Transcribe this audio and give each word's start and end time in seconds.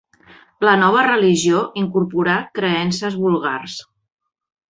La 0.67 0.71
nova 0.83 1.01
religió 1.07 1.59
incorporà 1.83 2.37
creences 2.61 3.21
vulgars. 3.27 3.77